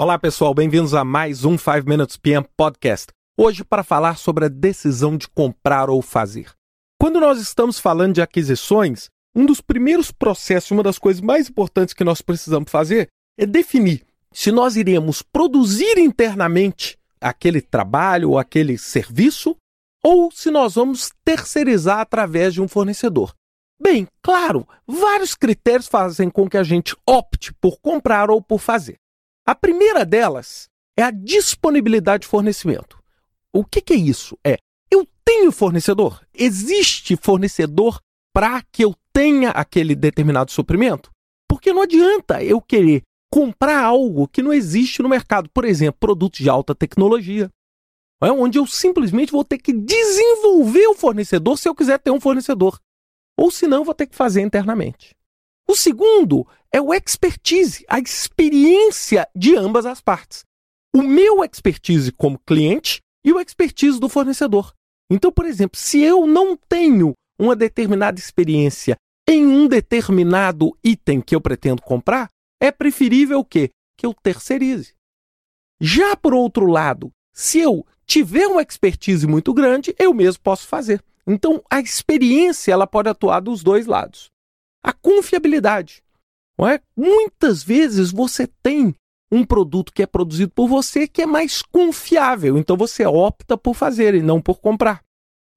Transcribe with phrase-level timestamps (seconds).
[0.00, 3.08] Olá pessoal, bem-vindos a mais um 5 Minutes PM Podcast.
[3.36, 6.52] Hoje para falar sobre a decisão de comprar ou fazer.
[7.00, 11.94] Quando nós estamos falando de aquisições, um dos primeiros processos, uma das coisas mais importantes
[11.94, 18.78] que nós precisamos fazer é definir se nós iremos produzir internamente aquele trabalho ou aquele
[18.78, 19.56] serviço
[20.04, 23.34] ou se nós vamos terceirizar através de um fornecedor.
[23.82, 28.96] Bem, claro, vários critérios fazem com que a gente opte por comprar ou por fazer.
[29.48, 33.02] A primeira delas é a disponibilidade de fornecimento.
[33.50, 34.38] O que, que é isso?
[34.46, 34.58] É,
[34.90, 36.20] eu tenho fornecedor?
[36.34, 37.98] Existe fornecedor
[38.30, 41.10] para que eu tenha aquele determinado suprimento?
[41.48, 43.00] Porque não adianta eu querer
[43.32, 45.48] comprar algo que não existe no mercado.
[45.48, 47.50] Por exemplo, produtos de alta tecnologia.
[48.22, 52.20] É onde eu simplesmente vou ter que desenvolver o fornecedor se eu quiser ter um
[52.20, 52.78] fornecedor.
[53.34, 55.16] Ou senão, vou ter que fazer internamente.
[55.68, 60.44] O segundo é o expertise, a experiência de ambas as partes.
[60.94, 64.72] O meu expertise como cliente e o expertise do fornecedor.
[65.10, 68.96] Então, por exemplo, se eu não tenho uma determinada experiência
[69.28, 72.28] em um determinado item que eu pretendo comprar,
[72.60, 74.94] é preferível que que eu terceirize.
[75.80, 81.02] Já por outro lado, se eu tiver uma expertise muito grande, eu mesmo posso fazer.
[81.26, 84.30] Então, a experiência ela pode atuar dos dois lados.
[84.82, 86.02] A confiabilidade.
[86.66, 86.80] É?
[86.96, 88.94] Muitas vezes você tem
[89.30, 93.74] um produto que é produzido por você que é mais confiável, então você opta por
[93.74, 95.02] fazer e não por comprar.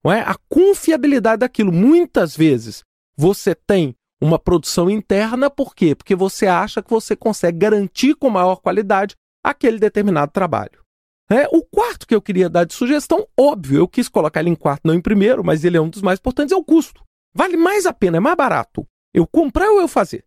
[0.04, 0.20] Não é?
[0.20, 1.72] A confiabilidade daquilo.
[1.72, 2.84] Muitas vezes
[3.16, 5.94] você tem uma produção interna, por quê?
[5.94, 10.82] Porque você acha que você consegue garantir com maior qualidade aquele determinado trabalho.
[11.28, 14.54] É, o quarto que eu queria dar de sugestão, óbvio, eu quis colocar ele em
[14.54, 17.02] quarto, não em primeiro, mas ele é um dos mais importantes, é o custo.
[17.34, 20.24] Vale mais a pena, é mais barato eu comprar ou eu fazer?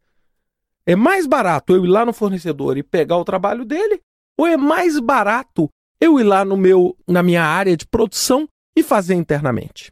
[0.86, 4.02] É mais barato eu ir lá no fornecedor e pegar o trabalho dele?
[4.38, 5.70] Ou é mais barato
[6.00, 8.48] eu ir lá no meu, na minha área de produção
[8.78, 9.92] e fazer internamente?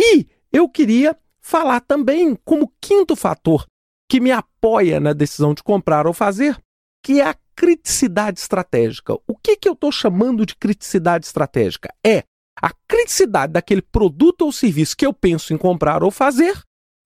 [0.00, 3.66] E eu queria falar também como quinto fator
[4.08, 6.58] que me apoia na decisão de comprar ou fazer,
[7.02, 9.14] que é a criticidade estratégica.
[9.26, 11.92] O que, que eu estou chamando de criticidade estratégica?
[12.04, 12.24] É
[12.60, 16.60] a criticidade daquele produto ou serviço que eu penso em comprar ou fazer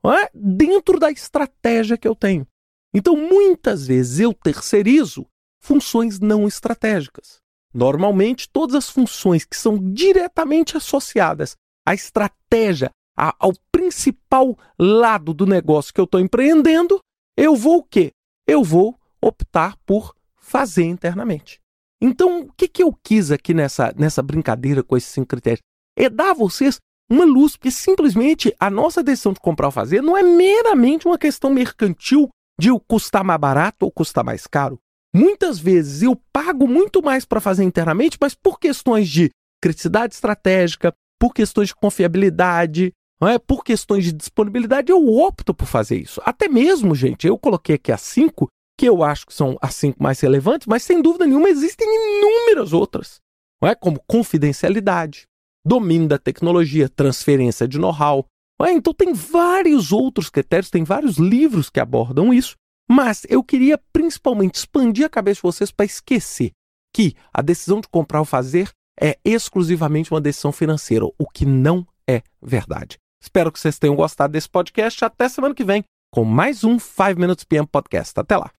[0.04, 0.30] é?
[0.34, 2.46] dentro da estratégia que eu tenho.
[2.94, 5.26] Então, muitas vezes eu terceirizo
[5.60, 7.38] funções não estratégicas.
[7.72, 11.56] Normalmente, todas as funções que são diretamente associadas
[11.86, 17.00] à estratégia, a, ao principal lado do negócio que eu estou empreendendo,
[17.36, 18.12] eu vou o quê?
[18.46, 21.60] Eu vou optar por fazer internamente.
[22.00, 25.60] Então, o que, que eu quis aqui nessa, nessa brincadeira com esses cinco critérios?
[25.96, 30.00] É dar a vocês uma luz, porque simplesmente a nossa decisão de comprar ou fazer
[30.00, 32.28] não é meramente uma questão mercantil
[32.58, 34.78] de custar mais barato ou custar mais caro.
[35.12, 40.92] Muitas vezes eu pago muito mais para fazer internamente, mas por questões de criticidade estratégica,
[41.18, 42.92] por questões de confiabilidade,
[43.28, 43.38] é?
[43.38, 46.20] por questões de disponibilidade, eu opto por fazer isso.
[46.24, 48.48] Até mesmo, gente, eu coloquei aqui as cinco,
[48.78, 52.72] que eu acho que são as cinco mais relevantes, mas sem dúvida nenhuma existem inúmeras
[52.72, 53.20] outras,
[53.60, 53.74] não é?
[53.74, 55.24] como confidencialidade,
[55.64, 58.26] domínio da tecnologia, transferência de know-how.
[58.62, 62.56] Então, tem vários outros critérios, tem vários livros que abordam isso,
[62.90, 66.50] mas eu queria principalmente expandir a cabeça de vocês para esquecer
[66.94, 68.68] que a decisão de comprar ou fazer
[69.00, 72.98] é exclusivamente uma decisão financeira, o que não é verdade.
[73.22, 75.04] Espero que vocês tenham gostado desse podcast.
[75.04, 78.18] Até semana que vem com mais um 5 Minutes PM Podcast.
[78.18, 78.50] Até lá.